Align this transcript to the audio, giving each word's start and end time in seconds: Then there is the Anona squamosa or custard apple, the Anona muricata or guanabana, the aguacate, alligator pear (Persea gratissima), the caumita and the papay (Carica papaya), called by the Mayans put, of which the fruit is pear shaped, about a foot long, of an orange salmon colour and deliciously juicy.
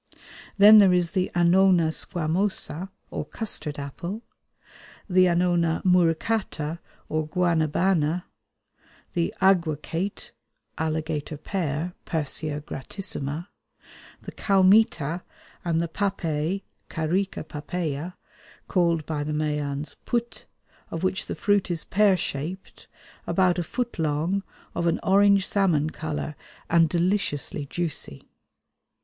Then 0.57 0.79
there 0.79 0.93
is 0.95 1.11
the 1.11 1.29
Anona 1.35 1.91
squamosa 1.91 2.89
or 3.11 3.23
custard 3.23 3.77
apple, 3.77 4.23
the 5.07 5.25
Anona 5.25 5.83
muricata 5.83 6.79
or 7.07 7.27
guanabana, 7.27 8.23
the 9.13 9.31
aguacate, 9.39 10.31
alligator 10.75 11.37
pear 11.37 11.93
(Persea 12.05 12.61
gratissima), 12.61 13.49
the 14.23 14.31
caumita 14.31 15.21
and 15.63 15.79
the 15.79 15.87
papay 15.87 16.63
(Carica 16.89 17.43
papaya), 17.43 18.13
called 18.67 19.05
by 19.05 19.23
the 19.23 19.33
Mayans 19.33 19.97
put, 20.05 20.47
of 20.89 21.03
which 21.03 21.27
the 21.27 21.35
fruit 21.35 21.69
is 21.69 21.83
pear 21.83 22.17
shaped, 22.17 22.87
about 23.27 23.59
a 23.59 23.63
foot 23.63 23.99
long, 23.99 24.41
of 24.73 24.87
an 24.87 24.99
orange 25.03 25.45
salmon 25.45 25.91
colour 25.91 26.35
and 26.71 26.89
deliciously 26.89 27.67
juicy. 27.67 28.27